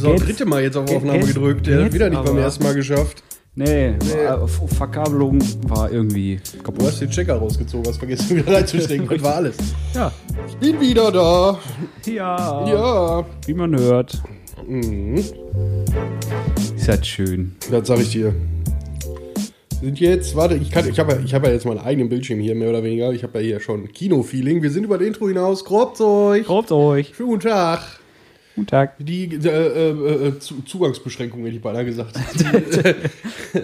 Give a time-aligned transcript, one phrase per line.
[0.00, 1.66] ist auch das dritte Mal jetzt auf Aufnahme gedrückt.
[1.66, 3.22] Der hat wieder nicht beim ersten Mal geschafft.
[3.54, 4.46] Nee, nee.
[4.76, 6.82] Verkabelung war irgendwie kaputt.
[6.82, 9.08] Du hast den Checker rausgezogen, hast vergessen wieder reinzustecken.
[9.08, 9.56] das war alles.
[9.94, 10.12] Ja.
[10.48, 11.58] Ich bin wieder da.
[12.06, 12.66] Ja.
[12.66, 13.26] Ja.
[13.46, 14.22] Wie man hört.
[14.66, 15.16] Mhm.
[16.76, 17.56] Ist halt schön.
[17.70, 18.32] Das sag ich dir.
[19.82, 22.54] Sind jetzt, warte, ich, kann, ich habe ja, hab ja jetzt meinen eigenen Bildschirm hier,
[22.54, 23.12] mehr oder weniger.
[23.12, 24.62] Ich habe ja hier schon Kino-Feeling.
[24.62, 25.64] Wir sind über das Intro hinaus.
[25.64, 26.46] Grobt euch.
[26.46, 27.14] Grobt euch.
[27.16, 27.99] Schönen guten Tag.
[28.54, 28.96] Guten Tag.
[28.98, 32.16] Die äh, äh, äh Zugangsbeschränkungen, hätte ich beinahe gesagt.
[32.34, 33.60] Die,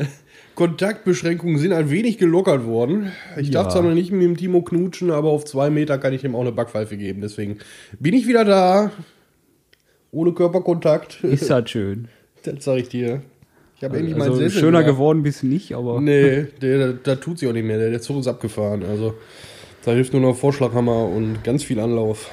[0.56, 3.12] Kontaktbeschränkungen sind ein wenig gelockert worden.
[3.36, 3.62] Ich ja.
[3.62, 6.34] darf zwar noch nicht mit dem Timo knutschen, aber auf zwei Meter kann ich ihm
[6.34, 7.20] auch eine Backpfeife geben.
[7.20, 7.58] Deswegen
[8.00, 8.91] bin ich wieder da.
[10.12, 11.22] Ohne Körperkontakt.
[11.22, 12.08] Ist halt schön.
[12.42, 13.22] Das sag ich dir.
[13.77, 14.92] Ich habe also, endlich mal Sessel Schöner wieder.
[14.92, 16.00] geworden bist du nicht, aber.
[16.00, 16.46] Nee,
[17.02, 17.77] da tut sich auch nicht mehr.
[17.77, 18.82] Der, der Zug ist abgefahren.
[18.82, 19.14] Also
[19.84, 22.30] da hilft nur noch Vorschlaghammer und ganz viel Anlauf.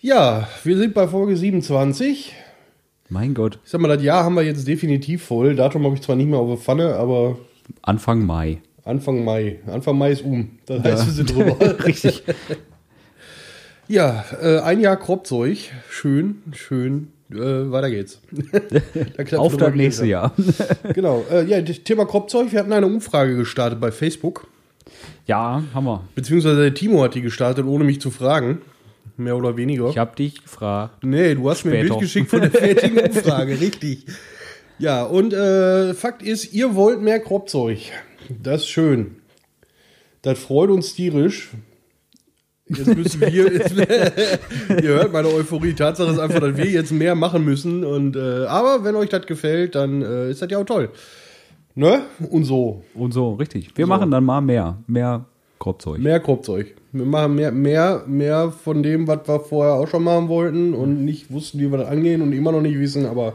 [0.00, 2.34] Ja, wir sind bei Folge 27.
[3.08, 3.58] Mein Gott.
[3.64, 5.54] Ich sag mal, das Jahr haben wir jetzt definitiv voll.
[5.54, 7.38] Datum habe ich zwar nicht mehr auf der Pfanne, aber.
[7.80, 8.58] Anfang Mai.
[8.84, 9.60] Anfang Mai.
[9.66, 10.58] Anfang Mai ist um.
[10.66, 11.06] Das heißt, ja.
[11.06, 11.56] wir sind drüber.
[11.86, 12.24] Richtig.
[13.88, 15.58] Ja, äh, ein Jahr Kropzeug.
[15.88, 17.08] Schön, schön.
[17.30, 18.20] Äh, weiter geht's.
[19.36, 20.32] auf das nächste Jahr.
[20.92, 21.24] genau.
[21.30, 22.52] Äh, ja, Thema Kropzeug.
[22.52, 24.46] Wir hatten eine Umfrage gestartet bei Facebook.
[25.26, 26.02] Ja, haben wir.
[26.14, 28.58] Beziehungsweise der Timo hat die gestartet, ohne mich zu fragen
[29.18, 29.88] mehr oder weniger.
[29.88, 31.04] Ich habe dich gefragt.
[31.04, 31.74] Nee, du hast Später.
[31.74, 34.06] mir ein Bild geschickt von der fertigen Umfrage, richtig.
[34.78, 37.78] Ja, und äh, Fakt ist, ihr wollt mehr Kropfzeug.
[38.42, 39.16] Das ist schön.
[40.22, 41.50] Das freut uns tierisch.
[42.68, 43.74] Jetzt müssen wir, jetzt,
[44.82, 45.72] ihr hört meine Euphorie.
[45.72, 47.84] Tatsache ist einfach, dass wir jetzt mehr machen müssen.
[47.84, 50.90] Und, äh, aber wenn euch das gefällt, dann äh, ist das ja auch toll.
[51.74, 52.02] Ne?
[52.30, 52.82] Und so.
[52.94, 53.76] Und so, richtig.
[53.76, 53.88] Wir so.
[53.88, 54.82] machen dann mal mehr.
[54.86, 55.26] Mehr
[55.58, 55.98] Kropfzeug.
[55.98, 56.74] Mehr Kropfzeug.
[56.92, 61.04] Wir machen mehr, mehr, mehr von dem, was wir vorher auch schon machen wollten und
[61.04, 63.34] nicht wussten, wie wir das angehen und immer noch nicht wissen, aber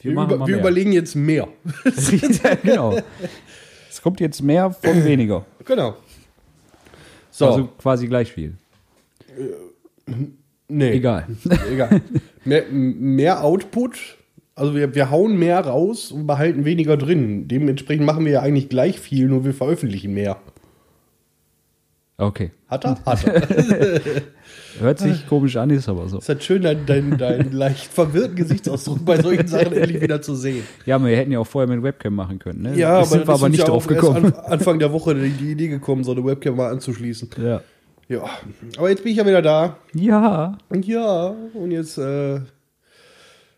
[0.00, 1.48] wir, wir, über, wir überlegen jetzt mehr.
[2.62, 2.98] genau.
[3.90, 5.44] Es kommt jetzt mehr von weniger.
[5.64, 5.96] Genau.
[7.30, 7.46] So.
[7.46, 8.54] Also quasi gleich viel.
[9.36, 10.12] Äh,
[10.68, 10.90] nee.
[10.90, 11.26] Egal.
[11.72, 12.00] Egal.
[12.44, 14.16] Mehr, mehr Output.
[14.54, 17.46] Also wir, wir hauen mehr raus und behalten weniger drin.
[17.48, 20.40] Dementsprechend machen wir ja eigentlich gleich viel, nur wir veröffentlichen mehr.
[22.18, 22.50] Okay.
[22.68, 22.98] Hat er?
[23.06, 23.42] Hat er.
[24.80, 26.18] Hört sich komisch an, ist aber so.
[26.18, 30.20] Es ist halt schön, deinen dein, dein leicht verwirrten Gesichtsausdruck bei solchen Sachen endlich wieder
[30.20, 30.64] zu sehen.
[30.84, 32.62] Ja, wir hätten ja auch vorher mit Webcam machen können.
[32.62, 32.76] Ne?
[32.76, 34.34] Ja, das aber sind wir aber nicht drauf gekommen.
[34.34, 37.30] An, Anfang der Woche die, die Idee gekommen, so eine Webcam mal anzuschließen.
[37.42, 37.62] Ja.
[38.08, 38.24] Ja,
[38.78, 39.76] aber jetzt bin ich ja wieder da.
[39.92, 40.56] Ja.
[40.70, 42.40] Und ja, und jetzt, äh,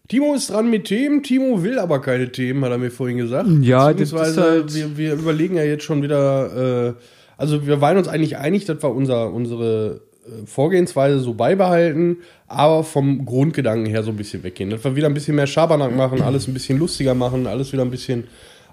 [0.08, 3.48] Timo ist dran mit Themen, Timo will aber keine Themen, hat er mir vorhin gesagt.
[3.60, 6.94] Ja, das ist halt wir, wir überlegen ja jetzt schon wieder, äh,
[7.40, 12.84] also wir waren uns eigentlich einig, dass wir unser, unsere äh, Vorgehensweise so beibehalten, aber
[12.84, 14.68] vom Grundgedanken her so ein bisschen weggehen.
[14.68, 17.82] Dass wir wieder ein bisschen mehr Schabernack machen, alles ein bisschen lustiger machen, alles wieder
[17.82, 18.24] ein bisschen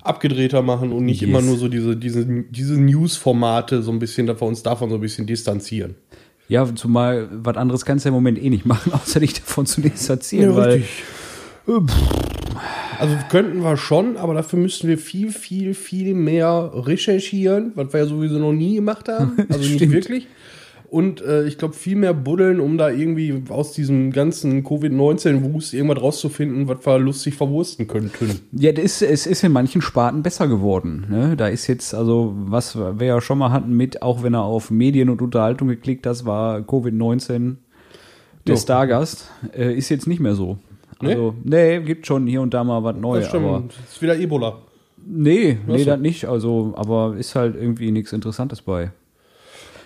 [0.03, 1.29] abgedrehter machen und nicht yes.
[1.29, 4.95] immer nur so diese, diese, diese News-Formate so ein bisschen, dass wir uns davon so
[4.95, 5.95] ein bisschen distanzieren.
[6.49, 9.66] Ja, zumal was anderes kannst du ja im Moment eh nicht machen, außer dich davon
[9.66, 10.72] zu distanzieren, ja, weil.
[10.72, 11.03] Richtig.
[13.00, 18.02] Also könnten wir schon, aber dafür müssten wir viel, viel, viel mehr recherchieren, was wir
[18.02, 19.38] ja sowieso noch nie gemacht haben.
[19.50, 20.28] Also nicht wirklich.
[20.90, 26.02] Und äh, ich glaube, viel mehr buddeln, um da irgendwie aus diesem ganzen Covid-19-Wust irgendwas
[26.02, 28.40] rauszufinden, was wir lustig verwursten könnten.
[28.53, 31.06] Ja, das ist, es ist in manchen Sparten besser geworden.
[31.09, 31.35] Ne?
[31.35, 34.72] Da ist jetzt, also, was wir ja schon mal hatten mit, auch wenn er auf
[34.72, 37.58] Medien und Unterhaltung geklickt hat, war Covid-19
[38.47, 38.56] der.
[38.56, 40.58] Stargast, äh, ist jetzt nicht mehr so.
[41.00, 41.80] Also, nee?
[41.80, 43.25] nee, gibt schon hier und da mal was Neues.
[43.25, 44.58] Das aber ist wieder Ebola.
[45.06, 46.25] Nee, nee, das nicht.
[46.25, 48.91] Also, aber ist halt irgendwie nichts Interessantes bei.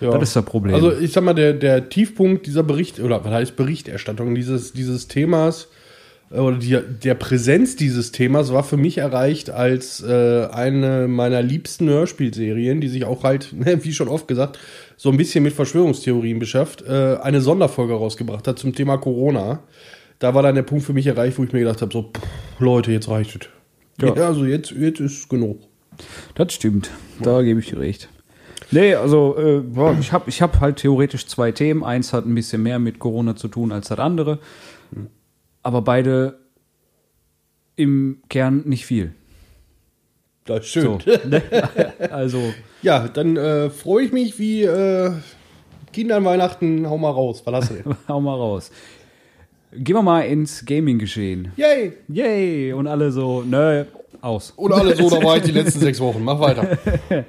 [0.00, 0.10] Ja.
[0.10, 0.74] Das ist das Problem.
[0.74, 5.06] Also, ich sag mal, der, der Tiefpunkt dieser Bericht, oder was heißt Berichterstattung dieses, dieses
[5.06, 5.68] Themas,
[6.32, 11.42] äh, oder die, der Präsenz dieses Themas war für mich erreicht als äh, eine meiner
[11.42, 14.58] liebsten Hörspielserien, die sich auch halt, wie schon oft gesagt,
[14.96, 19.60] so ein bisschen mit Verschwörungstheorien beschafft, äh, eine Sonderfolge rausgebracht hat zum Thema Corona
[20.22, 22.60] da war dann der Punkt für mich erreicht, wo ich mir gedacht habe, so, pff,
[22.60, 23.48] Leute, jetzt reicht es.
[24.00, 24.14] Ja.
[24.14, 25.58] ja, also jetzt, jetzt ist genug.
[26.36, 28.08] Das stimmt, da gebe ich dir recht.
[28.70, 31.84] Nee, also äh, boah, ich habe ich hab halt theoretisch zwei Themen.
[31.84, 34.38] Eins hat ein bisschen mehr mit Corona zu tun als das andere.
[35.62, 36.38] Aber beide
[37.76, 39.14] im Kern nicht viel.
[40.44, 40.84] Das ist schön.
[40.84, 41.42] So, ne?
[42.10, 42.54] Also.
[42.80, 45.12] Ja, dann äh, freue ich mich wie äh,
[45.92, 46.88] Kinder an Weihnachten.
[46.88, 47.44] Hau mal raus.
[47.44, 47.52] Du
[48.08, 48.70] hau mal raus.
[49.74, 51.52] Gehen wir mal ins Gaming-Geschehen.
[51.56, 51.92] Yay!
[52.08, 52.72] Yay!
[52.74, 53.84] Und alle so, nö,
[54.20, 54.52] aus.
[54.56, 56.22] Und alle so, da war ich die letzten sechs Wochen.
[56.22, 56.78] Mach weiter.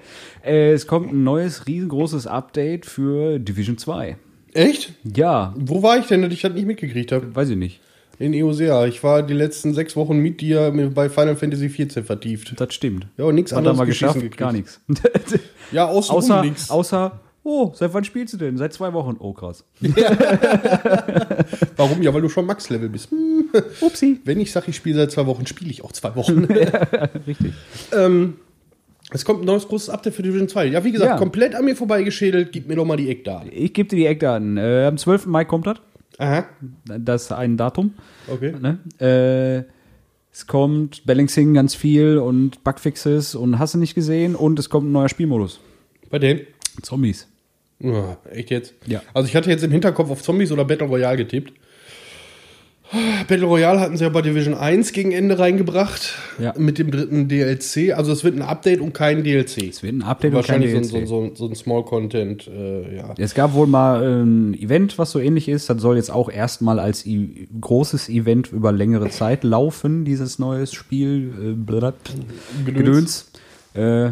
[0.46, 4.18] Äh, es kommt ein neues, riesengroßes Update für Division 2.
[4.54, 4.92] Echt?
[5.06, 5.54] Ja.
[5.58, 7.34] Wo war ich denn, dass ich das nicht mitgekriegt habe?
[7.34, 7.80] Weiß ich nicht.
[8.20, 8.86] In EOSEA.
[8.88, 12.60] Ich war die letzten sechs Wochen mit dir bei Final Fantasy XIV vertieft.
[12.60, 13.08] Das stimmt.
[13.16, 14.22] Ja, und nichts anderes wir geschissen geschafft?
[14.22, 14.38] gekriegt.
[14.38, 14.82] Gar nichts.
[15.72, 16.70] Ja, außer, außer, nix.
[16.70, 18.58] außer, oh, seit wann spielst du denn?
[18.58, 19.16] Seit zwei Wochen.
[19.20, 19.64] Oh, krass.
[21.76, 22.02] Warum?
[22.02, 23.12] Ja, weil du schon Max-Level bist.
[23.12, 23.46] Hm.
[23.82, 24.20] Upsi.
[24.26, 26.46] Wenn ich sage, ich spiele seit zwei Wochen, spiele ich auch zwei Wochen.
[27.28, 27.54] Richtig.
[27.96, 28.36] ähm,
[29.12, 30.68] es kommt ein neues großes Update für Division 2.
[30.68, 31.18] Ja, wie gesagt, Ja.
[31.18, 32.52] komplett an mir vorbeigeschädelt.
[32.52, 33.50] Gib mir doch mal die Eckdaten.
[33.54, 34.58] Ich gebe dir die Eckdaten.
[34.58, 35.26] Äh, am 12.
[35.28, 35.78] Mai kommt das.
[36.20, 36.46] Aha,
[36.86, 37.94] Das ist ein Datum.
[38.28, 38.54] okay.
[38.60, 38.78] Ne?
[39.00, 39.70] Äh,
[40.32, 44.88] es kommt Balancing ganz viel und Bugfixes und hast du nicht gesehen und es kommt
[44.88, 45.60] ein neuer Spielmodus.
[46.10, 46.42] Bei denen?
[46.82, 47.28] Zombies.
[47.84, 48.74] Ja, echt jetzt?
[48.88, 49.02] Ja.
[49.14, 51.54] Also ich hatte jetzt im Hinterkopf auf Zombies oder Battle Royale getippt.
[53.28, 56.16] Battle Royale hatten sie ja bei Division 1 gegen Ende reingebracht.
[56.40, 56.54] Ja.
[56.58, 57.92] Mit dem dritten DLC.
[57.96, 59.70] Also es wird ein Update und kein DLC.
[59.70, 61.08] Es wird ein Update und kein Wahrscheinlich so, DLC.
[61.08, 63.16] so, so, ein Small Content, äh, ja.
[63.18, 65.70] Es gab wohl mal ein Event, was so ähnlich ist.
[65.70, 70.74] Das soll jetzt auch erstmal als I großes Event über längere Zeit laufen, dieses neues
[70.74, 71.34] Spiel.
[71.42, 72.14] Äh, blablabla.
[72.66, 73.32] Gedöns.
[73.74, 74.12] Äh,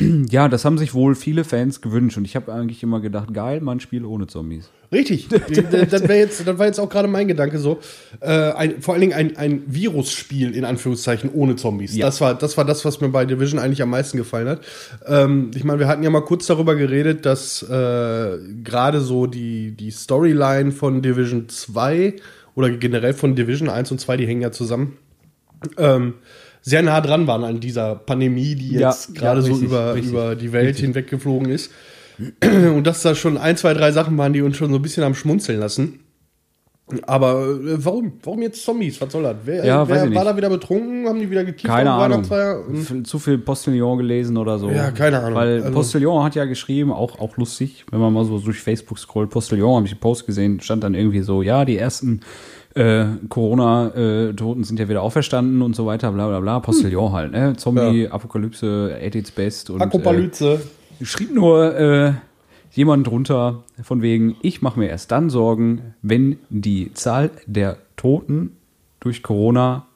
[0.30, 3.60] ja, das haben sich wohl viele Fans gewünscht und ich habe eigentlich immer gedacht, geil,
[3.60, 4.70] mal ein Spiel ohne Zombies.
[4.92, 5.28] Richtig.
[5.90, 7.78] das, jetzt, das war jetzt auch gerade mein Gedanke so.
[8.20, 11.94] Äh, ein, vor allen Dingen ein, ein Virusspiel in Anführungszeichen ohne Zombies.
[11.94, 12.06] Ja.
[12.06, 14.62] Das, war, das war das, was mir bei Division eigentlich am meisten gefallen hat.
[15.06, 19.72] Ähm, ich meine, wir hatten ja mal kurz darüber geredet, dass äh, gerade so die,
[19.72, 22.16] die Storyline von Division 2
[22.56, 24.96] oder generell von Division 1 und 2, die hängen ja zusammen.
[25.78, 26.14] Ähm,
[26.62, 30.10] sehr nah dran waren an dieser Pandemie, die Ja, jetzt gerade ja, so über, richtig,
[30.12, 30.84] über die Welt richtig.
[30.84, 31.70] hinweggeflogen ist.
[32.44, 35.02] Und dass da schon ein, zwei, drei Sachen waren, die uns schon so ein bisschen
[35.04, 36.00] am Schmunzeln lassen.
[37.06, 38.14] Aber äh, warum?
[38.22, 39.00] Warum jetzt Zombies?
[39.00, 39.36] Was soll das?
[39.44, 41.06] Wer, Ja, wer war da wieder betrunken?
[41.06, 41.66] Haben die wieder gekifft?
[41.72, 42.24] Keine Ahnung.
[42.28, 43.04] Hm.
[43.04, 44.68] Zu viel Postillon gelesen oder so.
[44.70, 45.34] Ja, keine Ahnung.
[45.34, 48.98] Weil Also- Postillon hat ja geschrieben, auch, auch lustig, wenn man mal so durch Facebook
[48.98, 49.30] scrollt.
[49.30, 52.20] Postillon, habe ich einen Post gesehen, stand dann irgendwie so, ja, die ersten
[52.74, 56.60] äh, Corona-Toten sind ja wieder auferstanden und so weiter, bla bla bla.
[56.60, 57.56] Postillon halt, ne?
[57.56, 59.70] Zombie, Apokalypse, at its best.
[59.70, 60.60] Und, Akopalyze.
[61.00, 62.12] Äh, schrieb nur äh,
[62.72, 68.56] jemand drunter von wegen, ich mache mir erst dann Sorgen, wenn die Zahl der Toten
[69.00, 69.86] durch Corona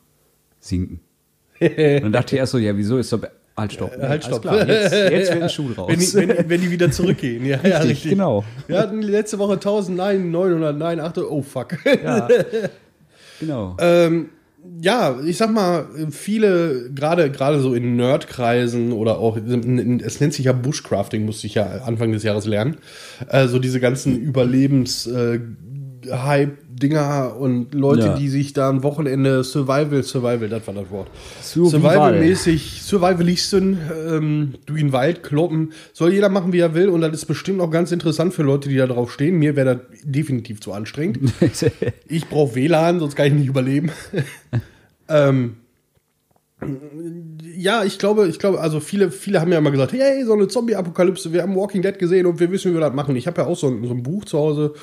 [0.61, 1.01] sinken.
[1.61, 3.21] Und dann dachte ich erst so, ja, wieso ist doch.
[3.57, 3.93] Halt, stopp.
[3.93, 4.43] halt, Alles stopp.
[4.43, 5.89] Klar, jetzt, jetzt wird ein Schuh draus.
[5.89, 7.47] wenn, die, wenn, wenn die wieder zurückgehen.
[7.47, 8.11] Ja, ja, richtig.
[8.11, 8.45] genau.
[8.67, 11.31] Wir hatten letzte Woche 1000, nein, 900, nein, 800.
[11.31, 11.77] Oh, fuck.
[12.03, 12.29] Ja.
[13.41, 13.77] genau.
[13.79, 14.31] Ähm,
[14.81, 20.47] ja, ich sag mal, viele, gerade gerade so in Nerdkreisen oder auch, es nennt sich
[20.47, 22.79] ja Bushcrafting, musste ich ja Anfang des Jahres lernen.
[23.29, 25.39] Äh, so diese ganzen Überlebens- äh,
[26.11, 28.15] Hype-Dinger und Leute, Ja.
[28.17, 31.09] die sich da ein Wochenende Survival, Survival, das war das Wort.
[31.43, 31.81] Survival.
[31.81, 33.79] Survival-mäßig, Survivalisten
[34.09, 35.73] ähm, durch den Wald kloppen.
[35.93, 36.89] Soll jeder machen, wie er will.
[36.89, 39.39] Und das ist bestimmt auch ganz interessant für Leute, die da drauf stehen.
[39.39, 41.33] Mir wäre das definitiv zu anstrengend.
[42.09, 43.91] Ich brauche WLAN, sonst kann ich nicht überleben.
[45.09, 45.57] ähm,
[47.57, 50.49] ja, ich glaube, ich glaube, also viele, viele haben ja immer gesagt, hey, so eine
[50.49, 53.17] Zombie-Apokalypse, wir haben Walking Dead gesehen und wir wissen, wie wir das machen.
[53.17, 54.75] Ich habe ja auch so ein, so ein Buch zu Hause,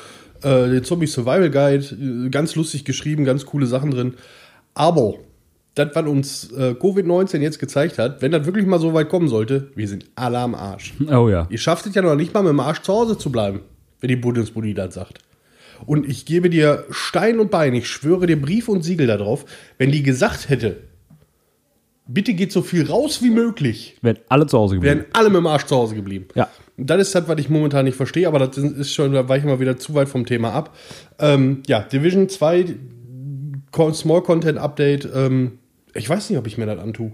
[0.43, 1.85] äh, den Zombie Survival Guide,
[2.25, 4.15] äh, ganz lustig geschrieben, ganz coole Sachen drin.
[4.73, 5.15] Aber
[5.75, 9.29] das, was uns äh, Covid-19 jetzt gezeigt hat, wenn das wirklich mal so weit kommen
[9.29, 10.93] sollte, wir sind alle am Arsch.
[11.09, 11.47] oh ja.
[11.49, 13.61] Ihr schafft es ja noch nicht mal mit dem Arsch zu Hause zu bleiben,
[14.01, 15.19] wenn die Bundesbudi das sagt.
[15.85, 19.45] Und ich gebe dir Stein und Bein, ich schwöre dir Brief und Siegel darauf,
[19.77, 20.90] wenn die gesagt hätte,
[22.13, 24.99] bitte geht so viel raus wie möglich, Werden alle zu Hause geblieben.
[25.01, 26.27] wären alle mit dem Arsch zu Hause geblieben.
[26.35, 26.49] Ja.
[26.77, 29.45] Und das ist das, was ich momentan nicht verstehe, aber das ist schon, da weiche
[29.45, 30.75] ich mal wieder zu weit vom Thema ab.
[31.19, 32.65] Ähm, ja, Division 2,
[33.71, 35.59] Con- Small Content Update, ähm,
[35.93, 37.11] ich weiß nicht, ob ich mir das antue.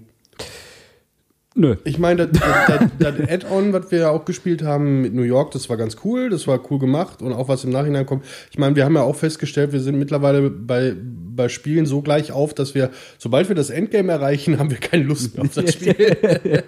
[1.58, 1.76] Nö.
[1.86, 5.50] Ich meine, das, das, das, Add-on, was wir ja auch gespielt haben mit New York,
[5.52, 8.26] das war ganz cool, das war cool gemacht und auch was im Nachhinein kommt.
[8.52, 10.94] Ich meine, wir haben ja auch festgestellt, wir sind mittlerweile bei,
[11.36, 15.06] bei Spielen so gleich auf, dass wir, sobald wir das Endgame erreichen, haben wir keine
[15.06, 15.96] Lust mehr auf das Spiel.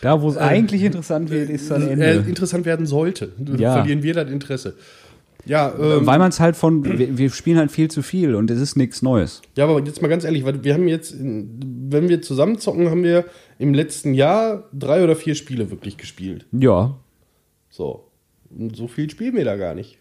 [0.00, 2.28] Da, wo es eigentlich interessant wird, ist dann äh, Ende.
[2.28, 3.32] interessant werden sollte.
[3.56, 3.72] Ja.
[3.72, 4.74] Verlieren wir das Interesse.
[5.46, 8.50] Ja, ähm, Weil man es halt von, wir, wir spielen halt viel zu viel und
[8.50, 9.42] es ist nichts Neues.
[9.56, 13.24] ja, aber jetzt mal ganz ehrlich, weil wir haben jetzt, wenn wir zusammenzocken, haben wir
[13.58, 16.46] im letzten Jahr drei oder vier Spiele wirklich gespielt.
[16.52, 16.96] Ja.
[17.70, 18.10] So.
[18.50, 19.98] Und so viel spielen wir da gar nicht.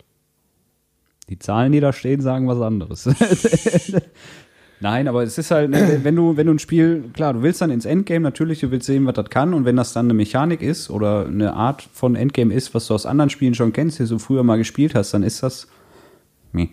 [1.30, 3.10] Die Zahlen, die da stehen, sagen was anderes.
[4.84, 7.62] Nein, aber es ist halt, ne, wenn du, wenn du ein Spiel, klar, du willst
[7.62, 10.14] dann ins Endgame natürlich, du willst sehen, was das kann und wenn das dann eine
[10.14, 14.00] Mechanik ist oder eine Art von Endgame ist, was du aus anderen Spielen schon kennst,
[14.00, 15.70] die du früher mal gespielt hast, dann ist das.
[16.52, 16.72] Nee.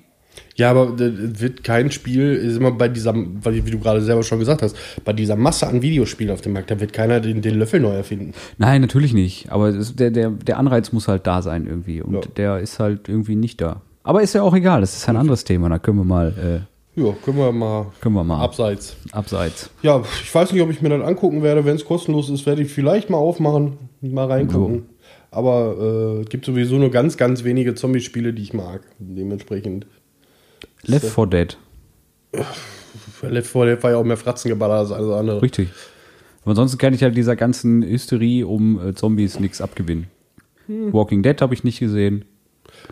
[0.57, 4.23] Ja, aber das wird kein Spiel, ist immer bei dieser, weil- wie du gerade selber
[4.23, 7.41] schon gesagt hast, bei dieser Masse an Videospielen auf dem Markt, da wird keiner den,
[7.43, 8.33] den Löffel neu erfinden.
[8.59, 9.51] Nein, natürlich nicht.
[9.51, 12.03] Aber es, der, der, der Anreiz muss halt da sein irgendwie.
[12.03, 12.21] Und Ja.
[12.37, 13.81] der ist halt irgendwie nicht da.
[14.03, 15.69] Aber ist ja auch egal, das ist ein anderes Thema.
[15.69, 18.43] Da können wir mal Ja, können wir mal Können wir mal.
[18.43, 18.97] abseits.
[19.13, 19.71] Abseits.
[19.83, 21.65] Ja, ich weiß nicht, ob ich mir das angucken werde.
[21.65, 24.83] Wenn es kostenlos ist, werde ich vielleicht mal aufmachen, mal reingucken.
[25.31, 25.77] Aber
[26.19, 28.81] äh, es gibt sowieso nur ganz, ganz wenige Zombie-Spiele, die ich mag.
[28.99, 29.87] Dementsprechend.
[30.83, 31.59] Left 4 Dead.
[33.23, 35.43] Left 4 Dead war ja auch mehr Fratzengeballer als alles andere.
[35.43, 35.69] Richtig.
[36.43, 40.07] Aber ansonsten kann ich halt dieser ganzen Hysterie um äh, Zombies nichts abgewinnen.
[40.69, 42.25] Walking Dead habe ich nicht gesehen.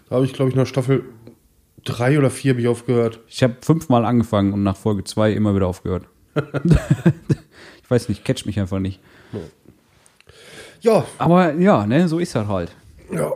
[0.08, 1.04] Da habe ich, glaube ich, nach Staffel
[1.84, 3.20] 3 oder 4 habe ich aufgehört.
[3.28, 6.04] Ich habe fünfmal angefangen und nach Folge 2 immer wieder aufgehört.
[6.34, 9.00] ich weiß nicht, catch mich einfach nicht.
[10.80, 12.72] Ja, Aber ja, ne, so ist das halt.
[13.12, 13.32] ja.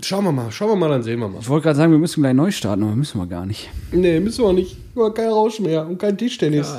[0.00, 1.40] Schauen wir mal, schauen wir mal, dann sehen wir mal.
[1.40, 3.68] Ich wollte gerade sagen, wir müssen gleich neu starten, aber müssen wir gar nicht.
[3.92, 4.76] Nee, müssen wir nicht.
[4.96, 6.74] Nur kein Rausch mehr und kein Tischtennis.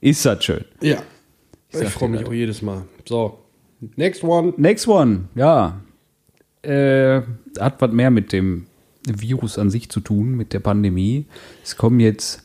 [0.00, 0.64] Ist das schön.
[0.80, 0.98] Ja.
[1.70, 2.28] sag Ich freue mich das.
[2.28, 2.82] auch jedes Mal.
[3.08, 3.38] So,
[3.96, 4.54] next one.
[4.56, 5.80] Next one, ja.
[6.62, 7.22] Äh,
[7.58, 8.66] hat was mehr mit dem
[9.06, 11.26] Virus an sich zu tun, mit der Pandemie.
[11.62, 12.42] Es kommen jetzt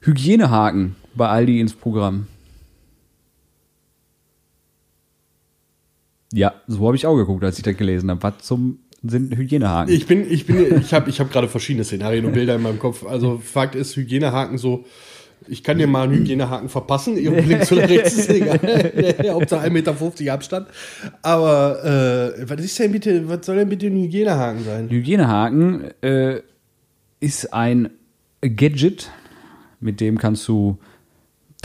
[0.00, 2.26] Hygienehaken bei Aldi ins Programm.
[6.36, 8.22] Ja, so habe ich auch geguckt, als ich das gelesen habe.
[8.22, 9.92] Was zum sind Hygienehaken?
[9.92, 12.78] Ich bin, ich bin, ich habe, ich habe gerade verschiedene Szenarien und Bilder in meinem
[12.78, 13.06] Kopf.
[13.06, 14.84] Also Fakt ist, Hygienehaken so.
[15.48, 18.58] Ich kann dir mal einen Hygienehaken verpassen, irgendwie links oder rechts ist egal.
[19.32, 20.68] Hauptsache 1,50 Meter Abstand.
[21.22, 24.90] Aber äh, was ist denn bitte, was soll denn bitte ein Hygienehaken sein?
[24.90, 26.40] Hygienehaken äh,
[27.20, 27.90] ist ein
[28.42, 29.10] Gadget,
[29.80, 30.78] mit dem kannst du.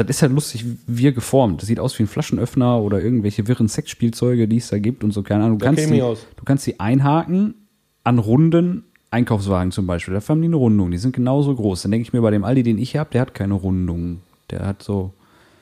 [0.04, 1.62] Das ist halt lustig, wie geformt.
[1.62, 5.12] Das sieht aus wie ein Flaschenöffner oder irgendwelche wirren Sexspielzeuge, die es da gibt und
[5.12, 5.60] so, keine Ahnung.
[5.60, 7.56] Du kannst, die, du kannst die einhaken
[8.04, 10.14] an runden Einkaufswagen zum Beispiel.
[10.14, 10.92] Da haben die eine Rundung.
[10.92, 11.82] Die sind genauso groß.
[11.84, 14.22] Dann denke ich mir, bei dem Aldi, den ich habe, der hat keine Rundung.
[14.50, 15.14] Der hat so.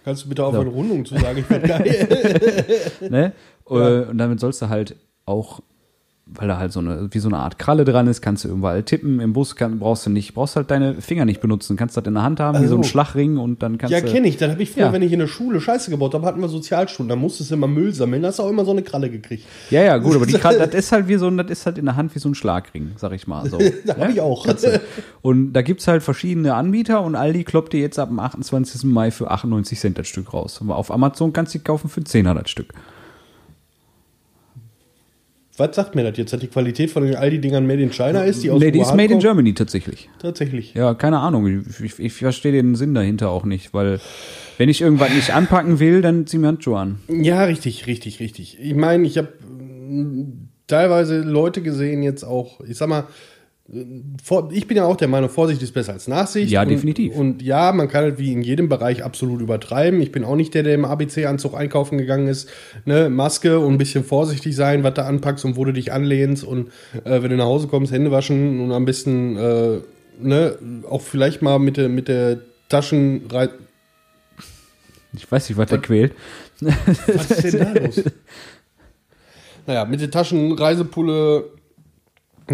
[0.05, 1.39] Kannst du bitte aufhören, Rundung zu sagen?
[1.39, 2.87] Ich bin geil.
[3.09, 3.33] ne?
[3.69, 5.61] Äh, Und damit sollst du halt auch,
[6.35, 8.83] weil da halt so eine, wie so eine Art Kralle dran ist, kannst du überall
[8.83, 9.19] tippen.
[9.19, 11.75] Im Bus kann, brauchst du nicht, brauchst halt deine Finger nicht benutzen.
[11.75, 12.89] Kannst das in der Hand haben, wie so ein Also.
[12.89, 14.11] Schlagring und dann kannst Ja, du.
[14.11, 14.37] kenne ich.
[14.37, 14.93] Dann habe ich früher, Ja.
[14.93, 17.09] wenn ich in der Schule Scheiße gebaut habe, hatten wir Sozialstunden.
[17.09, 18.21] Da musstest du immer Müll sammeln.
[18.21, 19.43] Da hast du auch immer so eine Kralle gekriegt.
[19.71, 21.77] Ja, ja, gut, aber die Kralle, das ist halt wie so ein, das ist halt
[21.77, 23.49] in der Hand wie so ein Schlagring, sag ich mal.
[23.49, 23.57] So.
[23.85, 24.45] Da hab ich auch.
[25.21, 28.83] Und da gibt's halt verschiedene Anbieter und Aldi kloppt dir jetzt ab dem 28.
[28.85, 30.59] Mai für 98 Cent das Stück raus.
[30.61, 32.73] Aber auf Amazon kannst du die kaufen für 10er das Stück.
[35.59, 36.31] Was sagt mir das jetzt?
[36.31, 38.43] Dass die Qualität von den Aldi-Dingern made in China ist?
[38.43, 39.19] Die aus Nee, die ist made in?
[39.19, 40.09] Germany tatsächlich.
[40.19, 40.73] Tatsächlich.
[40.73, 41.65] Ja, keine Ahnung.
[41.69, 43.99] Ich, ich, ich verstehe den Sinn dahinter auch nicht, weil
[44.57, 46.99] wenn ich irgendwas nicht anpacken will, dann zieh mir Handschuhe an.
[47.09, 48.57] Ja, richtig, richtig, richtig.
[48.59, 49.29] Ich meine, ich habe
[50.67, 53.05] teilweise Leute gesehen jetzt auch, ich sag mal,
[54.51, 56.51] ich bin ja auch der Meinung, Vorsicht ist besser als Nachsicht.
[56.51, 57.15] Ja, und, definitiv.
[57.15, 60.01] Und ja, man kann halt wie in jedem Bereich absolut übertreiben.
[60.01, 62.49] Ich bin auch nicht der, der im ABC-Anzug einkaufen gegangen ist.
[62.85, 63.09] Ne?
[63.09, 66.43] Maske und ein bisschen vorsichtig sein, was du anpackst und wo du dich anlehnst.
[66.43, 66.69] Und
[67.03, 69.79] äh, wenn du nach Hause kommst, Hände waschen und am besten äh,
[70.19, 70.57] ne,
[70.89, 73.23] auch vielleicht mal mit der, mit der Taschen
[75.13, 76.13] Ich weiß nicht, was der quält.
[76.59, 78.03] Was ist denn da los?
[79.67, 81.58] naja, mit der Taschenreisepulle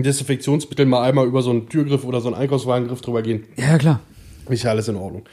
[0.04, 3.46] Desinfektionsmittel mal einmal über so einen Türgriff oder so einen Einkaufswagengriff drüber gehen.
[3.58, 4.02] Ja, klar.
[4.50, 5.24] Ist ja alles in Ordnung.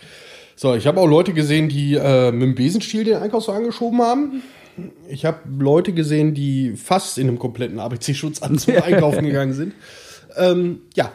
[0.57, 4.42] So, ich habe auch Leute gesehen, die äh, mit dem Besenstiel den Einkaufswagen geschoben haben.
[5.09, 9.75] Ich habe Leute gesehen, die fast in einem kompletten ABC-Schutzanzug einkaufen gegangen sind.
[10.37, 11.12] Ähm, ja,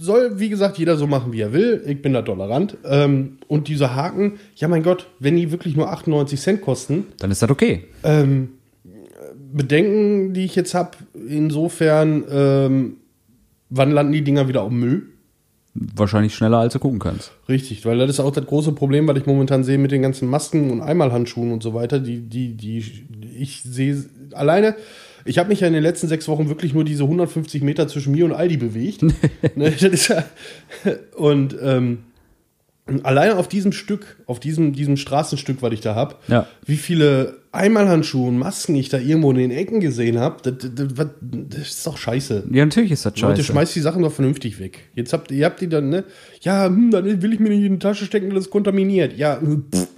[0.00, 1.82] soll, wie gesagt, jeder so machen, wie er will.
[1.86, 2.76] Ich bin da tolerant.
[2.84, 7.30] Ähm, und diese Haken, ja mein Gott, wenn die wirklich nur 98 Cent kosten, Dann
[7.30, 7.84] ist das okay.
[8.04, 8.50] ähm,
[9.52, 10.90] Bedenken, die ich jetzt habe,
[11.28, 12.96] insofern, ähm,
[13.70, 15.08] wann landen die Dinger wieder auf Müll?
[15.74, 17.30] Wahrscheinlich schneller, als du gucken kannst.
[17.48, 20.28] Richtig, weil das ist auch das große Problem, was ich momentan sehe mit den ganzen
[20.28, 22.00] Masken und Einmalhandschuhen und so weiter.
[22.00, 22.82] Die, die, die,
[23.38, 24.74] ich sehe alleine,
[25.24, 28.12] ich habe mich ja in den letzten sechs Wochen wirklich nur diese 150 Meter zwischen
[28.12, 29.02] mir und Aldi bewegt.
[29.54, 30.24] ne, ja,
[31.16, 31.98] und ähm,
[33.02, 36.46] alleine auf diesem Stück, auf diesem, diesem Straßenstück, was ich da habe, Ja.
[36.64, 41.06] wie viele Einmalhandschuhe und Masken ich da irgendwo in den Ecken gesehen habe, das, das,
[41.20, 42.44] das, ist doch scheiße.
[42.50, 43.52] Ja, natürlich ist das Leute, scheiße.
[43.52, 44.88] schmeißt die Sachen doch vernünftig weg.
[44.94, 46.04] Jetzt habt ihr, habt die dann, ne?
[46.40, 49.16] Ja, hm, dann will ich mir nicht in die Tasche stecken, das ist kontaminiert.
[49.16, 49.88] Ja, hm, pff,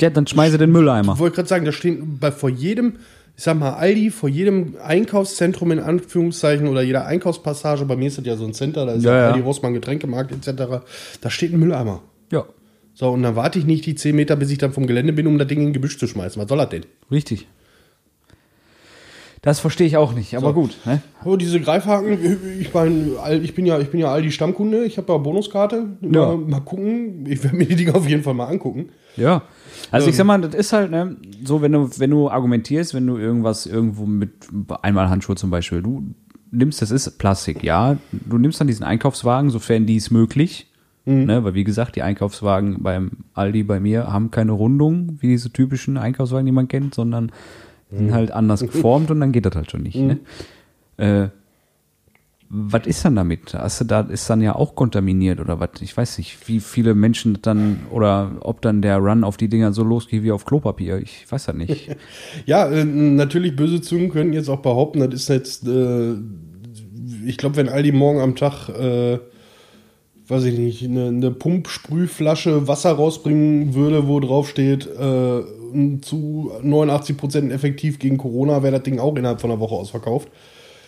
[0.00, 1.12] Ja, dann schmeiße den Mülleimer.
[1.14, 2.94] ich wollte gerade sagen, da stehen bei vor jedem,
[3.36, 8.18] ich sag mal, Aldi, vor jedem Einkaufszentrum in Anführungszeichen oder jeder Einkaufspassage, bei mir ist
[8.18, 9.26] das ja so ein Center, da ist Ja, ja.
[9.28, 10.84] Aldi, Rossmann, Getränkemarkt etc.,
[11.20, 12.02] da steht ein Mülleimer.
[12.30, 12.44] Ja,
[12.94, 15.26] So, und dann warte ich nicht die 10 Meter, bis ich dann vom Gelände bin,
[15.26, 16.40] um das Ding in Gebüsch zu schmeißen.
[16.40, 16.86] Was soll das denn?
[17.10, 17.46] richtig.
[19.42, 20.52] Das verstehe ich auch nicht, aber So.
[20.54, 20.74] gut.
[20.86, 21.02] Ne?
[21.22, 23.10] Oh, diese Greifhaken, ich meine,
[23.42, 25.84] ich bin ja, ich bin ja Aldi Stammkunde, ich habe ja Bonuskarte.
[26.00, 26.34] Mal, Ja.
[26.34, 27.26] mal gucken.
[27.28, 28.88] Ich werde mir die Dinger auf jeden Fall mal angucken.
[29.16, 29.42] Ja.
[29.90, 30.10] Also Ähm.
[30.10, 33.16] ich sag mal, das ist halt ne, so, wenn du, wenn du argumentierst, wenn du
[33.16, 34.30] irgendwas irgendwo mit
[34.82, 36.14] Einmalhandschuhe zum Beispiel, du
[36.50, 37.96] nimmst, das ist Plastik, ja.
[38.12, 40.70] Du nimmst dann diesen Einkaufswagen, sofern dies möglich.
[41.06, 45.52] Ne, weil wie gesagt, die Einkaufswagen beim Aldi bei mir haben keine Rundung, wie diese
[45.52, 47.30] typischen Einkaufswagen, die man kennt, sondern
[47.90, 49.96] sind halt anders geformt und dann geht das halt schon nicht.
[49.96, 50.18] Ne?
[50.96, 51.28] Äh,
[52.56, 53.52] was ist dann damit?
[53.52, 55.70] Hast du da ist dann ja auch kontaminiert oder was?
[55.80, 59.72] Ich weiß nicht, wie viele Menschen dann oder ob dann der Run auf die Dinger
[59.72, 60.98] so losgeht wie auf Klopapier.
[60.98, 61.96] Ich weiß das nicht.
[62.46, 66.14] Ja, äh, natürlich böse Zungen können jetzt auch behaupten, das ist jetzt, äh,
[67.24, 69.18] ich glaube, wenn Aldi morgen am Tag, äh,
[70.28, 75.42] weiß ich nicht, eine, eine Pumpsprühflasche Wasser rausbringen würde, wo drauf steht, äh,
[76.02, 80.28] zu 89 Prozent effektiv gegen Corona, wäre das Ding auch innerhalb von einer Woche ausverkauft.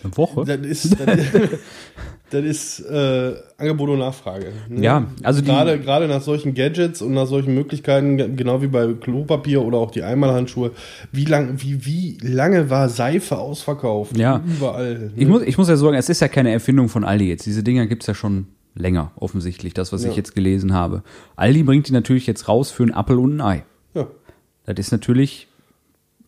[0.03, 0.43] Eine Woche?
[0.45, 1.19] Das ist, das,
[2.29, 4.47] das ist äh, Angebot und Nachfrage.
[4.69, 4.83] ne?
[4.83, 8.67] Ja, also die- gerade gerade nach solchen Gadgets und nach solchen Möglichkeiten, ge- genau wie
[8.67, 10.71] bei Klopapier oder auch die Einmalhandschuhe,
[11.11, 14.17] wie lang, wie wie lange war Seife ausverkauft?
[14.17, 14.41] Ja.
[14.45, 14.99] überall.
[14.99, 15.11] ne?
[15.15, 17.45] Ich muss, ich muss ja sagen, es ist ja keine Erfindung von Aldi jetzt.
[17.45, 20.11] Diese Dinger gibt's ja schon länger, offensichtlich, das, was Ja.
[20.11, 21.01] ich jetzt gelesen habe.
[21.35, 23.63] Aldi bringt die natürlich jetzt raus für einen Appel und ein Ei.
[23.95, 24.05] ja.
[24.65, 25.46] Das ist natürlich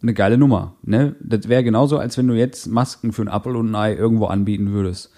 [0.02, 0.76] eine geile Nummer.
[0.84, 1.16] Ne?
[1.22, 4.26] Das wäre genauso, als wenn du jetzt Masken für einen Apfel und ein Ei irgendwo
[4.26, 5.12] anbieten würdest.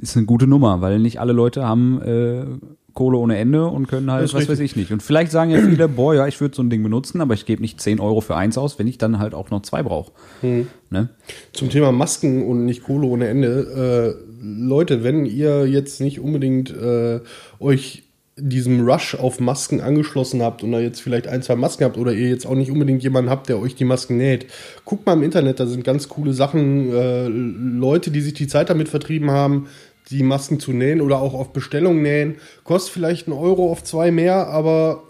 [0.00, 2.44] Ist eine gute Nummer, weil nicht alle Leute haben äh,
[2.92, 4.72] Kohle ohne Ende und können halt, was weiß richtig.
[4.72, 4.92] ich nicht.
[4.92, 7.46] Und vielleicht sagen ja viele, boah, ja, ich würde so ein Ding benutzen, aber ich
[7.46, 10.12] gebe nicht 10 Euro für eins aus, wenn ich dann halt auch noch zwei brauche.
[10.40, 10.66] Hm.
[10.90, 11.08] Ne?
[11.52, 14.16] Zum Thema Masken und nicht Kohle ohne Ende.
[14.18, 17.20] Äh, Leute, wenn ihr jetzt nicht unbedingt äh,
[17.58, 18.09] euch
[18.40, 22.12] diesem Rush auf Masken angeschlossen habt und da jetzt vielleicht ein, zwei Masken habt oder
[22.12, 24.46] ihr jetzt auch nicht unbedingt jemanden habt, der euch die Masken näht,
[24.84, 26.92] guckt mal im Internet, da sind ganz coole Sachen.
[26.92, 29.68] Äh, Leute, die sich die Zeit damit vertrieben haben,
[30.10, 34.10] die Masken zu nähen oder auch auf Bestellung nähen, kostet vielleicht einen Euro auf zwei
[34.10, 35.02] mehr, aber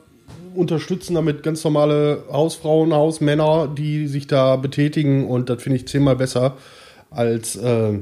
[0.54, 6.16] unterstützen damit ganz normale Hausfrauen, Hausmänner, die sich da betätigen und das finde ich zehnmal
[6.16, 6.56] besser
[7.10, 7.98] als äh,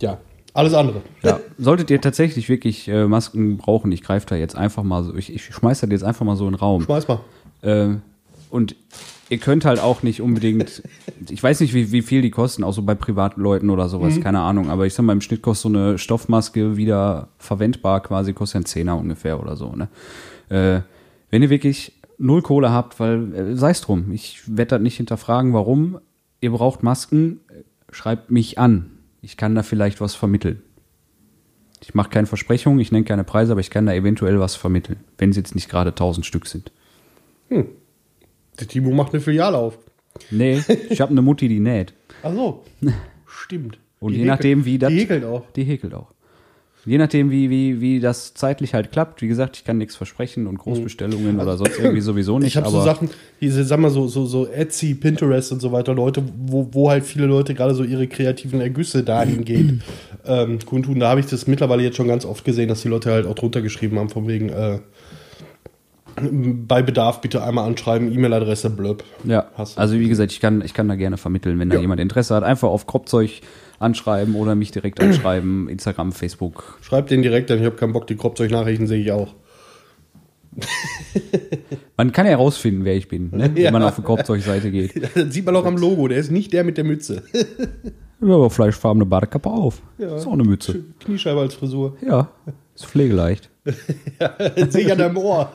[0.00, 0.18] ja
[0.54, 1.02] alles andere.
[1.22, 5.14] Ja, solltet ihr tatsächlich wirklich äh, Masken brauchen, ich greife da jetzt einfach mal so,
[5.14, 6.82] ich, ich schmeiß das jetzt einfach mal so in den Raum.
[6.82, 7.20] Schmeiß mal.
[7.62, 7.96] Äh,
[8.50, 8.76] und
[9.30, 10.82] ihr könnt halt auch nicht unbedingt,
[11.28, 14.20] ich weiß nicht, wie, wie viel die kosten, auch so bei privaten Leuten oder sowas,
[14.20, 14.70] keine Ahnung.
[14.70, 18.66] Aber ich sag mal, im Schnitt kostet so eine Stoffmaske wieder verwendbar quasi, kostet ein
[18.66, 19.74] Zehner ungefähr oder so.
[19.74, 19.88] Ne?
[20.50, 20.82] Äh,
[21.30, 24.98] wenn ihr wirklich null Kohle habt, weil, äh, sei es drum, ich werde das nicht
[24.98, 25.98] hinterfragen, warum.
[26.40, 27.40] Ihr braucht Masken,
[27.90, 28.90] schreibt mich an.
[29.24, 30.62] Ich kann da vielleicht was vermitteln.
[31.80, 35.00] Ich mache keine Versprechungen, ich nenne keine Preise, aber ich kann da eventuell was vermitteln,
[35.18, 36.70] wenn es jetzt nicht gerade 1000 Stück sind.
[37.50, 39.78] Der Timo macht eine Filiale auf.
[40.30, 41.92] Nee, ich habe eine Mutti, die näht.
[42.22, 42.64] Ach so.
[43.26, 43.78] Stimmt.
[44.00, 44.90] Und Die je häkelt- nachdem, wie das.
[44.90, 45.42] Die häkelt auch.
[45.56, 46.12] Die häkelt auch.
[46.86, 49.22] Je nachdem, wie, wie, wie das zeitlich halt klappt.
[49.22, 52.48] Wie gesagt, ich kann nichts versprechen und Großbestellungen oder sonst irgendwie sowieso nicht.
[52.48, 53.08] Ich habe so Sachen,
[53.40, 57.04] diese, sag mal, so, so, so Etsy, Pinterest und so weiter, Leute, wo, wo halt
[57.04, 59.82] viele Leute gerade so ihre kreativen Ergüsse dahingehend
[60.26, 61.00] ähm, kundtun.
[61.00, 63.34] Da habe ich das mittlerweile jetzt schon ganz oft gesehen, dass die Leute halt auch
[63.34, 64.78] drunter geschrieben haben, von wegen, äh,
[66.16, 69.02] bei Bedarf bitte einmal anschreiben, E-Mail-Adresse, blöb.
[69.24, 71.80] ja, also wie gesagt, ich kann, ich kann da gerne vermitteln, wenn da Ja.
[71.80, 72.44] jemand Interesse hat.
[72.44, 73.40] Einfach auf Kropzeug
[73.84, 75.68] anschreiben oder mich direkt anschreiben.
[75.68, 76.78] Instagram, Facebook.
[76.82, 79.34] Schreibt den direkt, denn ich habe keinen Bock, die Kropzeug-Nachrichten sehe ich auch.
[81.96, 83.50] Man kann ja herausfinden, wer ich bin, ne?
[83.56, 83.66] Ja.
[83.66, 84.94] wenn man auf die Kropzeug-Seite geht.
[85.14, 87.22] Das sieht man auch am Logo, der ist nicht der mit der Mütze.
[88.20, 89.82] Ja, aber fleischfarbene Badekappe auf.
[89.98, 90.16] Ja.
[90.16, 90.84] Ist auch eine Mütze.
[91.00, 91.96] Kniescheibe als Frisur.
[92.04, 92.28] Ja,
[92.74, 93.50] ist pflegeleicht.
[93.64, 95.52] Das sehe ich an deinem Ohr.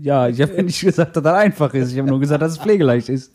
[0.00, 1.92] Ja, ich habe ja nicht gesagt, dass das einfach ist.
[1.92, 3.32] Ich habe nur gesagt, dass es pflegeleicht ist.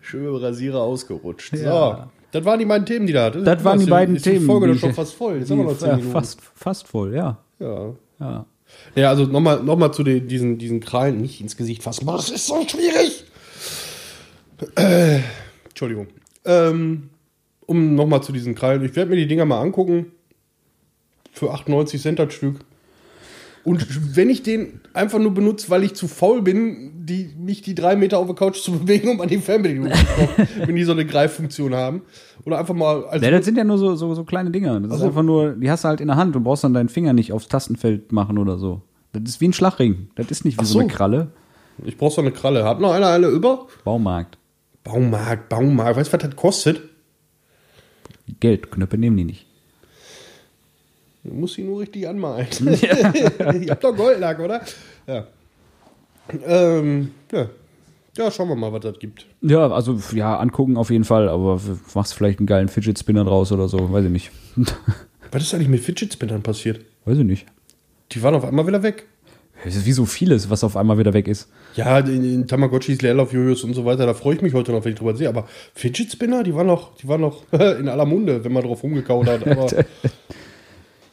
[0.00, 1.54] Schön mit Rasierer ausgerutscht.
[1.54, 2.10] Ja.
[2.30, 3.42] Das waren die beiden Themen, die da hatte.
[3.42, 4.40] Das waren die beiden ist Themen.
[4.40, 5.38] Die Folge doch schon fast voll.
[5.38, 6.12] Jetzt die- haben wir noch zehn ja, Minuten.
[6.12, 7.38] fast, fast voll, ja.
[7.58, 7.94] Ja.
[8.20, 8.46] ja.
[8.94, 12.04] Ja, also nochmal noch mal zu den, diesen, diesen Krallen nicht ins Gesicht fassen.
[12.04, 13.24] Boah, das ist so schwierig.
[14.76, 15.20] Äh,
[15.68, 16.08] Entschuldigung.
[16.44, 17.10] Ähm,
[17.66, 18.84] um nochmal zu diesen Krallen.
[18.84, 20.12] Ich werde mir die Dinger mal angucken.
[21.32, 22.56] Für 98 Cent das Stück.
[23.64, 27.74] Und wenn ich den einfach nur benutze, weil ich zu faul bin, die, mich die
[27.74, 30.84] drei Meter auf der Couch zu bewegen, um an die Fernbedienung zu kommen, wenn die
[30.84, 32.02] so eine Greiffunktion haben.
[32.44, 34.80] Oder einfach mal als Ja, das sind ja nur so, so, so kleine Dinger.
[34.80, 36.74] Das ist Also- einfach nur, die hast du halt in der Hand und brauchst dann
[36.74, 38.82] deinen Finger nicht aufs Tastenfeld machen oder so.
[39.12, 40.08] Das ist wie ein Schlagring.
[40.14, 40.74] Das ist nicht wie so.
[40.74, 40.78] so.
[40.80, 41.28] eine Kralle.
[41.84, 42.64] Ich brauche so eine Kralle.
[42.64, 43.66] Hat noch einer eine über?
[43.84, 44.36] Baumarkt.
[44.84, 45.96] Baumarkt, Baumarkt.
[45.98, 46.82] Weißt du, was das kostet?
[48.40, 49.46] Geldknöpfe nehmen die nicht.
[51.28, 52.46] Du musst sie nur richtig anmalen.
[52.60, 54.62] Ihr habt doch Goldlack, oder?
[55.06, 55.26] Ja.
[56.46, 57.48] Ähm, ja.
[58.16, 59.26] Ja, schauen wir mal, was das gibt.
[59.42, 61.60] Ja, also ja, angucken auf jeden Fall, aber
[61.94, 64.30] machst vielleicht einen geilen Fidget Spinner draus oder so, weiß ich nicht.
[65.30, 66.80] Was ist eigentlich mit Fidget Spinnern passiert?
[67.04, 67.46] weiß ich nicht.
[68.12, 69.06] Die waren auf einmal wieder weg.
[69.62, 71.50] Es ist wie so vieles, was auf einmal wieder weg ist.
[71.74, 74.92] Ja, in, in Tamagotchis, Leerlauf-Jojos und so weiter, da freue ich mich heute noch, wenn
[74.92, 75.28] ich drüber sehe.
[75.28, 78.82] Aber Fidget Spinner, die waren noch, die waren noch in aller Munde, wenn man drauf
[78.82, 79.46] rumgekaut hat.
[79.46, 79.68] Aber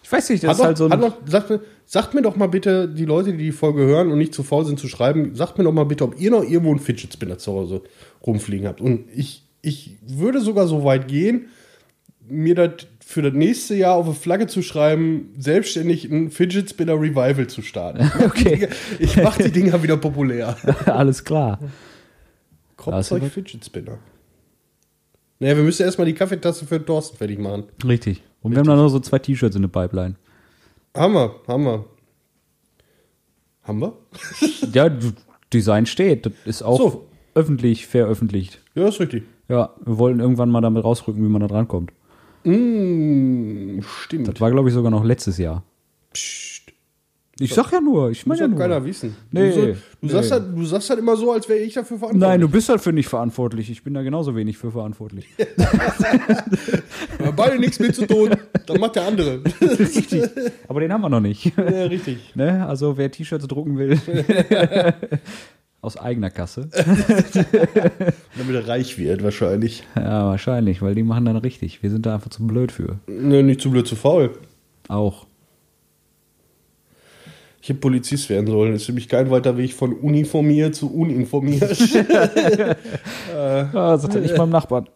[0.05, 0.99] Ich weiß nicht, das hat ist noch, halt so ein.
[0.99, 4.19] noch, sagt, mir- sagt mir doch mal bitte, die Leute, die die Folge hören und
[4.19, 6.69] nicht zu faul sind zu schreiben, sagt mir doch mal bitte, ob ihr noch irgendwo
[6.69, 7.81] einen Fidget Spinner zu Hause
[8.23, 8.81] rumfliegen habt.
[8.81, 11.47] Und ich, ich würde sogar so weit gehen,
[12.27, 16.93] mir das für das nächste Jahr auf eine Flagge zu schreiben, selbstständig ein Fidget Spinner
[16.93, 18.11] Revival zu starten.
[18.23, 18.67] Okay.
[18.99, 20.55] Ich mache die Dinger wieder populär.
[20.85, 21.57] Alles klar.
[22.77, 23.97] Kropfzeug Fidget Spinner.
[25.39, 27.63] Naja, wir müssen erstmal die Kaffeetasse für Thorsten fertig machen.
[27.85, 28.21] Richtig.
[28.45, 30.15] Und wir haben dann noch so zwei T-Shirts in der Pipeline.
[30.95, 31.85] Haben wir, haben wir.
[33.63, 33.93] Haben wir?
[34.71, 34.87] Ja,
[35.51, 36.27] Design steht.
[36.27, 37.07] Das ist auch So.
[37.33, 38.61] öffentlich veröffentlicht.
[38.75, 39.23] Ja, ist richtig.
[39.49, 41.91] Ja, wir wollen irgendwann mal damit rausrücken, wie man da drankommt.
[42.43, 44.27] Mm, stimmt.
[44.27, 45.63] Das war, glaube ich, sogar noch letztes Jahr.
[46.13, 46.44] Psst.
[47.37, 48.57] Ich sag ja nur, ich meine ja nur.
[48.57, 49.13] keiner wissen.
[49.29, 50.09] Nee, du, so, du, nee.
[50.09, 52.29] Sagst halt, du sagst halt immer so, als wäre ich dafür verantwortlich.
[52.29, 53.69] Nein, du bist dafür nicht verantwortlich.
[53.69, 55.27] Ich bin da genauso wenig für verantwortlich.
[57.35, 58.29] Beide nichts mit zu tun.
[58.65, 59.41] Dann macht der andere.
[59.61, 60.23] richtig.
[60.69, 61.51] Aber den haben wir noch nicht.
[61.57, 62.31] ja, richtig.
[62.35, 62.65] ne?
[62.65, 63.99] Also wer T-Shirts drucken will,
[65.81, 66.69] aus eigener Kasse.
[68.37, 69.83] Damit er reich wird, wahrscheinlich.
[69.97, 71.83] Ja, wahrscheinlich, weil die machen dann richtig.
[71.83, 72.99] Wir sind da einfach zu blöd für.
[73.07, 74.31] Ne, nicht zu blöd, zu faul.
[74.87, 75.27] Auch.
[77.65, 78.73] Ich hätte Polizist werden sollen.
[78.73, 81.63] Das ist nämlich kein weiter Weg von uniformiert zu uninformiert.
[83.33, 84.87] Ja, sagt er nicht beim Nachbarn.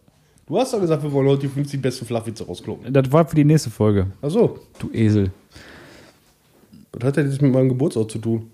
[0.45, 2.93] du hast doch gesagt, wir wollen heute die 50 besten Flachwitze rauskloppen.
[2.93, 4.05] Das war für die nächste Folge.
[4.21, 5.31] Achso, Du Esel.
[6.91, 8.51] was hat das jetzt mit meinem Geburtsort zu tun?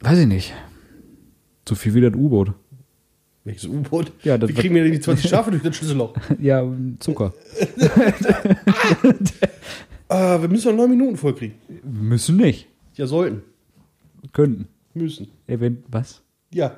[0.00, 0.52] Weiß ich nicht.
[1.66, 2.52] So viel wie das U-Boot.
[3.44, 4.12] Welches U-Boot?
[4.22, 6.12] Ja, das Wie kriegen wir denn die 20 Schafe durch das Schlüsselloch?
[6.38, 6.62] Ja,
[6.98, 7.32] Zucker.
[10.08, 11.56] Ah, wir müssen noch neun Minuten vollkriegen.
[11.82, 12.67] Müssen nicht.
[12.98, 13.42] Ja, sollten.
[14.32, 14.66] Könnten.
[14.94, 15.28] Müssen.
[15.46, 16.20] Event was?
[16.52, 16.72] Ja.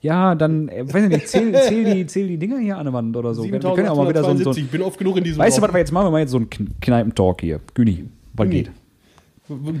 [0.00, 2.92] Ja, dann, äh, weiß ich nicht, zähl, zähl, die, zähl die Dinger hier an der
[2.92, 3.44] Wand oder so.
[3.44, 4.64] Wir, wir können ja auch mal wieder so, ein- so 7872.
[4.64, 6.06] Ich bin oft genug in diesem Weißt du, was wir jetzt machen?
[6.06, 7.60] Wir machen jetzt so einen Kn- Kneipentalk hier.
[7.74, 8.62] Güni, was Güni.
[8.64, 8.72] geht?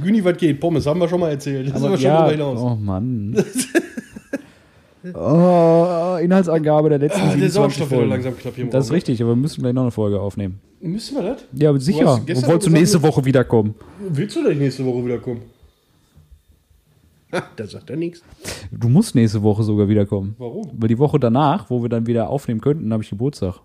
[0.02, 0.60] Güni, was geht?
[0.60, 1.68] Pommes haben wir schon mal erzählt.
[1.74, 2.60] Das sind wir schon ja, hinaus.
[2.60, 3.34] oh Mann.
[5.14, 8.96] oh, Inhaltsangabe der letzten Ah, der 27 Sauerstoff wird langsam knapp hier Das ist ne?
[8.96, 10.60] richtig, aber wir müssen gleich noch eine Folge aufnehmen.
[10.80, 11.44] Müssen wir das?
[11.52, 12.20] Ja, sicher.
[12.46, 13.74] wolltest du nächste Woche wiederkommen?
[14.08, 15.42] Willst du denn nächste Woche wiederkommen?
[17.56, 18.22] Da sagt er nichts.
[18.70, 20.34] Du musst nächste Woche sogar wiederkommen.
[20.38, 20.70] Warum?
[20.74, 23.60] Weil die Woche danach, wo wir dann wieder aufnehmen könnten, habe ich Geburtstag.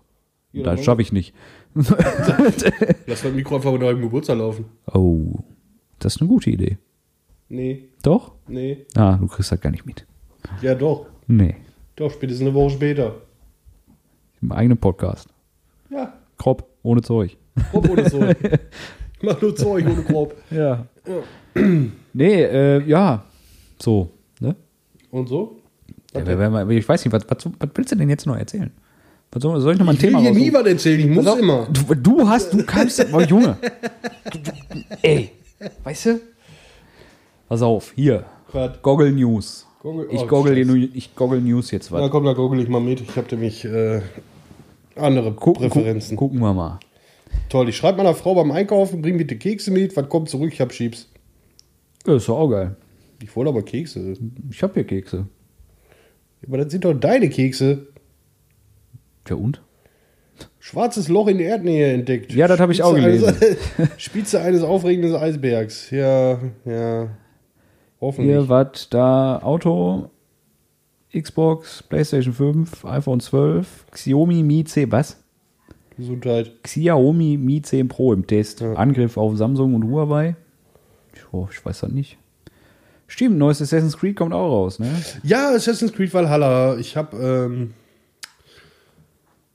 [0.52, 1.34] Ja, das schaffe ich nicht.
[1.74, 4.64] Lass das Mikro einfach unter deinem Geburtstag laufen.
[4.94, 5.34] Oh,
[5.98, 6.78] das ist eine gute Idee.
[7.50, 8.32] Nee, Doch?
[8.46, 8.86] nee.
[8.94, 10.06] Ah, du kriegst das gar nicht mit.
[10.62, 11.06] Ja, doch.
[11.26, 11.56] Nee.
[11.96, 13.14] Doch, spätestens eine Woche später.
[14.40, 15.28] Im eigenen Podcast.
[15.90, 17.36] Ja, Kropp, ohne Zeug.
[17.70, 18.36] grob ohne Zeug.
[19.20, 20.36] Ich mach nur Zeug ohne grob.
[20.48, 20.86] Ja.
[22.12, 23.24] nee, äh, ja.
[23.80, 24.10] So,
[24.40, 24.56] ne?
[25.10, 25.56] Und so?
[26.14, 26.38] Ja, wer-
[26.68, 28.70] wer- ich weiß nicht, was, was, was willst du denn jetzt noch erzählen?
[29.30, 31.06] Was soll, soll ich noch mal ein Ich will Thema hier nie was erzählen, ich
[31.06, 31.66] muss auf, immer.
[31.70, 33.56] Du, du hast, du kannst, oh Junge.
[34.32, 34.50] Du, du,
[35.02, 35.30] ey,
[35.84, 36.20] weißt du?
[37.48, 38.24] Pass auf, hier.
[38.52, 38.80] Was?
[38.82, 39.66] Goggle News.
[39.82, 40.60] Goggle- ich, oh, goggle,
[40.94, 42.10] ich goggle News jetzt Na was.
[42.10, 43.00] komm, da google ich mal mit.
[43.00, 44.00] Ich habe nämlich äh,
[44.96, 46.16] andere Gucken, Präferenzen.
[46.16, 46.78] gucken wir mal.
[47.48, 50.60] Toll, ich schreibe meiner Frau beim Einkaufen, bring bitte Kekse mit, was kommt zurück, ich
[50.60, 51.08] hab Chips.
[52.06, 52.76] Ja, ist doch auch geil.
[53.22, 54.14] Ich wollte aber Kekse.
[54.50, 55.26] Ich hab hier Kekse.
[56.46, 57.88] Aber das sind doch deine Kekse.
[59.28, 59.62] Ja und?
[60.60, 62.32] Schwarzes Loch in der Erdnähe entdeckt.
[62.32, 63.28] Ja, das hab ich auch gelesen.
[63.28, 65.90] Eines, Spitze eines aufregenden Eisbergs.
[65.90, 67.08] Ja, ja.
[68.00, 68.36] Hoffentlich.
[68.36, 69.38] Hier, was da?
[69.42, 70.10] Auto,
[71.12, 75.22] Xbox, PlayStation 5, iPhone 12, Xiaomi Mi 10, was?
[75.96, 76.62] Gesundheit.
[76.62, 78.60] Xiaomi Mi 10 Pro im Test.
[78.60, 78.74] Ja.
[78.74, 80.36] Angriff auf Samsung und Huawei.
[81.32, 82.18] Oh, ich weiß das nicht.
[83.08, 84.90] Stimmt, neues Assassin's Creed kommt auch raus, ne?
[85.22, 86.76] Ja, Assassin's Creed Valhalla.
[86.76, 87.72] Ich hab, ähm,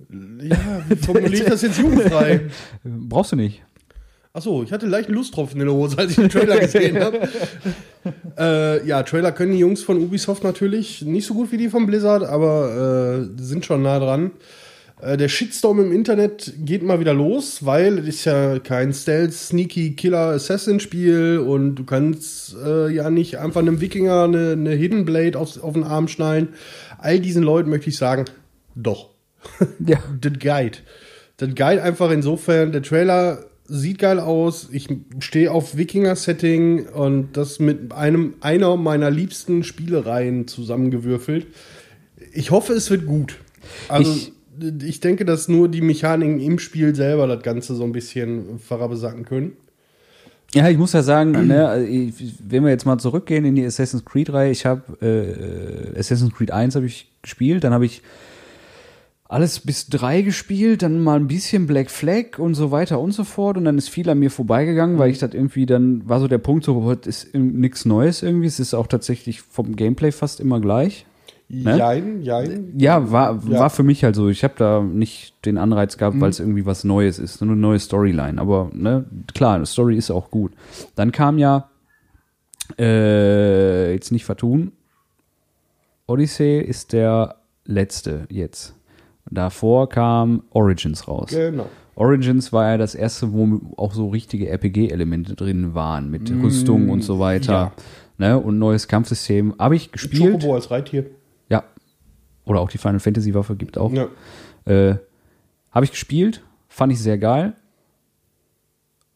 [0.10, 0.58] ja,
[0.90, 2.50] wie formuliere ich das jetzt jugendfrei?
[2.84, 3.62] Brauchst du nicht.
[4.34, 7.30] Achso, ich hatte leichten Lusttropfen in der Hose, als ich den Trailer gesehen habe.
[8.38, 11.86] äh, ja, Trailer können die Jungs von Ubisoft natürlich nicht so gut wie die von
[11.86, 14.32] Blizzard, aber äh, sind schon nah dran.
[15.04, 19.34] Äh, der Shitstorm im Internet geht mal wieder los, weil es ist ja kein Stealth,
[19.34, 25.06] Sneaky, Killer, Assassin-Spiel und du kannst äh, ja nicht einfach einem Wikinger eine, eine Hidden
[25.06, 26.50] Blade aufs, auf den Arm schnallen.
[27.00, 28.26] All diesen Leuten möchte ich sagen,
[28.76, 29.10] doch.
[29.86, 29.98] Ja.
[30.22, 30.78] Das Guide.
[31.38, 34.70] Das Guide einfach insofern, der Trailer sieht geil aus.
[34.72, 34.88] Ich
[35.20, 41.48] stehe auf Wikinger-Setting und das mit einem einer meiner liebsten Spielereien zusammengewürfelt.
[42.34, 43.38] Ich hoffe, es wird gut.
[43.90, 44.34] Also Ich-
[44.84, 49.26] ich, denke, dass nur die Mechaniken im Spiel selber das Ganze so ein bisschen farabesacken
[49.26, 49.54] können.
[50.54, 51.88] Ja, ich muss ja sagen, ne, also
[52.48, 56.76] wenn wir jetzt mal zurückgehen in die Assassin's Creed-Reihe, ich habe äh, Assassin's Creed 1
[56.76, 58.02] habe ich gespielt, dann habe ich
[59.34, 63.24] alles bis drei gespielt, dann mal ein bisschen Black Flag und so weiter und so
[63.24, 66.28] fort und dann ist viel an mir vorbeigegangen, weil ich das irgendwie dann war so
[66.28, 70.40] der Punkt so, das ist nichts Neues irgendwie, es ist auch tatsächlich vom Gameplay fast
[70.40, 71.08] immer gleich.
[71.50, 71.78] Ne?
[71.78, 72.74] Jein, jein.
[72.78, 73.60] Ja, war, Ja.
[73.60, 74.30] war für mich halt so.
[74.30, 77.60] Ich habe da nicht den Anreiz gehabt, weil es irgendwie was Neues ist, nur eine
[77.62, 78.40] neue Storyline.
[78.42, 80.54] Aber ne, klar, die Story ist auch gut.
[80.96, 81.70] Dann kam ja
[82.80, 84.72] äh, jetzt nicht vertun.
[86.08, 88.76] Odyssey ist der letzte jetzt.
[89.30, 91.30] Davor kam Origins raus.
[91.30, 91.68] Genau.
[91.96, 97.02] Origins war ja das erste, wo auch so richtige RPG-Elemente drin waren, mit Rüstung und
[97.04, 97.72] so weiter.
[98.18, 99.56] Ne, und neues Kampfsystem.
[99.60, 100.34] Habe ich gespielt.
[100.34, 101.06] Chocobo als Reittier.
[102.46, 102.52] Ja.
[102.52, 103.92] Oder auch die Final Fantasy Waffe gibt auch.
[103.94, 104.08] Ja.
[104.66, 104.98] Äh,
[105.72, 107.54] Habe ich gespielt, fand ich sehr geil.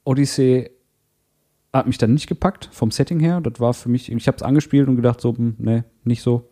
[0.03, 0.69] Odyssey
[1.73, 3.41] hat mich dann nicht gepackt vom Setting her.
[3.41, 6.49] Das war für mich, ich habe es angespielt und gedacht so, hm, nee, nicht so.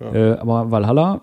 [0.00, 1.22] Äh, aber Valhalla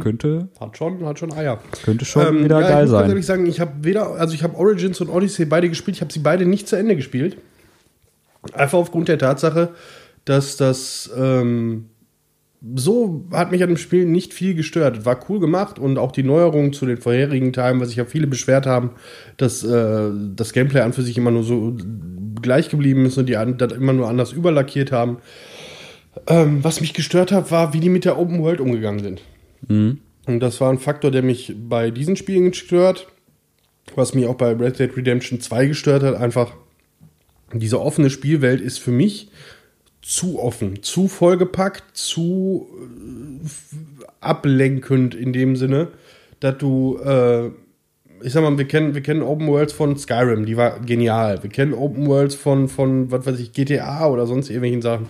[0.00, 1.60] könnte, Hat schon, hat schon Eier.
[1.84, 3.08] könnte schon Ähm, wieder ja, geil ich sein.
[3.08, 6.12] ehrlich sagen, ich habe weder, also ich habe Origins und Odyssey beide gespielt, ich habe
[6.12, 7.36] sie beide nicht zu Ende gespielt.
[8.54, 9.74] Einfach aufgrund der Tatsache,
[10.24, 11.90] dass das ähm,
[12.74, 15.04] so hat mich an dem Spiel nicht viel gestört.
[15.04, 18.26] War cool gemacht und auch die Neuerungen zu den vorherigen Teilen, was sich ja viele
[18.26, 18.90] beschwert haben,
[19.36, 21.76] dass äh, das Gameplay an für sich immer nur so
[22.42, 25.18] gleich geblieben ist und die das immer nur anders überlackiert haben.
[26.26, 29.22] Ähm, was mich gestört hat, war, wie die mit der Open World umgegangen sind.
[30.26, 33.06] Und das war ein Faktor, der mich bei diesen Spielen stört.
[33.94, 36.52] Was mich auch bei Red Dead Redemption 2 gestört hat, einfach
[37.52, 39.30] diese offene Spielwelt ist für mich
[40.08, 43.46] zu offen, zu vollgepackt, zu äh,
[44.20, 45.88] ablenkend in dem Sinne,
[46.40, 47.48] dass du, äh,
[48.24, 51.42] ich sag mal, wir kennen, wir kennen Open Worlds von Skyrim, die war genial.
[51.42, 55.08] Wir kennen Open Worlds von, von was weiß ich, GTA oder sonst irgendwelchen Sachen.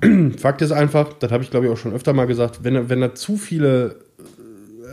[0.38, 3.02] Fakt ist einfach, das habe ich glaube ich auch schon öfter mal gesagt, wenn, wenn
[3.02, 3.96] da zu viele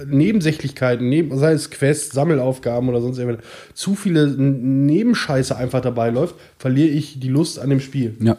[0.02, 6.10] äh, Nebensächlichkeiten, neben, sei es Quests, Sammelaufgaben oder sonst irgendwas, zu viele Nebenscheiße einfach dabei
[6.10, 8.14] läuft, verliere ich die Lust an dem Spiel.
[8.20, 8.36] Ja.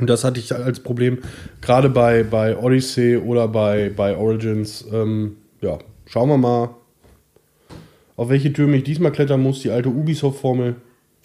[0.00, 1.18] Und das hatte ich als Problem,
[1.60, 4.84] gerade bei, bei Odyssey oder bei, bei Origins.
[4.90, 6.70] Ähm, ja, schauen wir mal,
[8.16, 9.60] auf welche Türme ich diesmal klettern muss.
[9.60, 10.76] Die alte Ubisoft-Formel.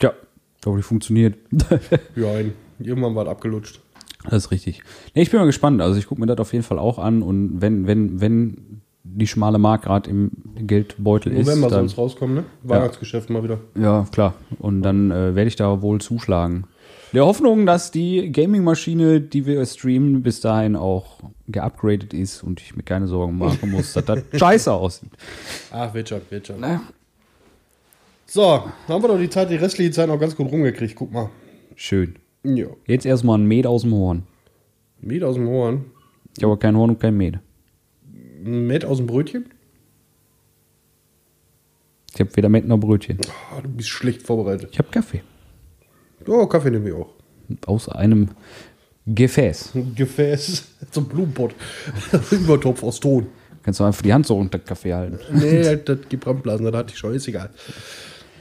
[0.01, 0.13] Ja,
[0.55, 1.37] ich glaube, die funktioniert.
[2.15, 2.33] Ja,
[2.79, 3.79] irgendwann war es abgelutscht.
[4.25, 4.81] Das ist richtig.
[5.13, 5.81] Nee, ich bin mal gespannt.
[5.81, 9.27] Also ich gucke mir das auf jeden Fall auch an und wenn, wenn, wenn die
[9.27, 12.43] schmale Mark gerade im Geldbeutel ist, November soll es rauskommen, ne?
[12.63, 13.59] Weihnachtsgeschäft mal wieder.
[13.79, 14.33] ja klar.
[14.59, 16.65] Und dann äh, werde ich da wohl zuschlagen.
[17.15, 22.75] Der Hoffnung, dass die Gaming-Maschine, die wir streamen, bis dahin auch geupgradet ist und ich
[22.75, 25.11] mir keine Sorgen machen muss, dass das scheiße aussieht.
[25.71, 26.59] Ach, wird schon, wird schon.
[26.59, 26.81] Na,
[28.25, 30.93] So, haben wir doch die Zeit, die restliche Zeit noch ganz gut rumgekriegt.
[30.93, 31.29] Guck mal.
[31.77, 32.17] schön.
[32.43, 32.67] Ja.
[32.85, 34.23] Jetzt erstmal ein Met aus dem Horn.
[34.99, 35.85] Met aus dem Horn.
[36.35, 37.39] Ich habe aber kein Horn und kein Met.
[38.43, 39.45] Met aus dem Brötchen.
[42.13, 43.19] Ich habe weder Met noch Brötchen.
[43.55, 44.71] Ah, du bist schlecht vorbereitet.
[44.73, 45.21] Ich habe Kaffee.
[46.27, 47.09] Oh, Kaffee nehme ich auch.
[47.65, 48.29] Aus einem
[49.05, 49.73] Gefäß.
[49.95, 51.53] Gefäß, so ein Blumenpott.
[52.31, 53.27] Übertopf aus Ton.
[53.63, 55.19] Kannst du einfach die Hand so unter den Kaffee halten.
[55.31, 57.49] Nee, das, das gibt Brandblasen, das hatte ich schon, ist egal.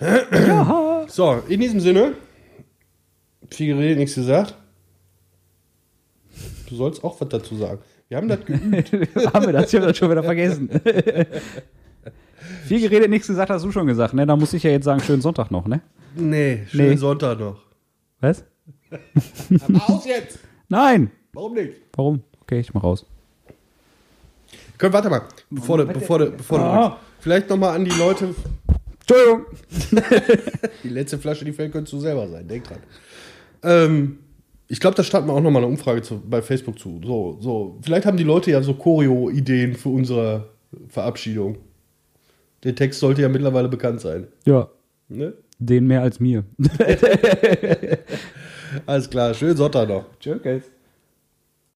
[1.06, 2.14] So, in diesem Sinne,
[3.50, 4.54] viel geredet, nichts gesagt.
[6.66, 7.78] Du sollst auch was dazu sagen.
[8.08, 8.94] Wir haben das geübt.
[9.34, 9.68] haben wir das?
[9.68, 10.70] Ich habe das schon wieder vergessen.
[12.64, 14.26] Viel geredet, nichts gesagt, hast du schon gesagt, ne?
[14.26, 15.82] Da muss ich ja jetzt sagen, schönen Sonntag noch, ne?
[16.16, 16.96] Nee, schönen Nee.
[16.96, 17.60] Sonntag noch.
[18.20, 18.44] Was?
[19.88, 20.38] Aus jetzt!
[20.68, 21.10] Nein!
[21.32, 21.72] Warum nicht?
[21.94, 22.22] Warum?
[22.42, 23.04] Okay, ich mach raus.
[24.78, 26.98] Können, warte mal, bevor du, bevor du, bevor du Ah.
[27.20, 28.34] Vielleicht nochmal an die Leute.
[29.00, 29.46] Entschuldigung!
[30.82, 32.46] Die letzte Flasche, die fällt, könntest du selber sein.
[32.48, 32.78] Denk dran.
[33.62, 34.18] Ähm,
[34.68, 37.00] ich glaube, da starten wir auch nochmal eine Umfrage zu, bei Facebook zu.
[37.04, 37.78] So, so.
[37.82, 40.48] Vielleicht haben die Leute ja so Choreo-Ideen für unsere
[40.88, 41.58] Verabschiedung.
[42.62, 44.26] Der Text sollte ja mittlerweile bekannt sein.
[44.44, 44.68] Ja,
[45.08, 45.34] Ne?
[45.58, 46.44] Den mehr als mir.
[48.86, 50.06] Alles klar, schönen Sonntag noch.
[50.18, 50.73] Tschüss.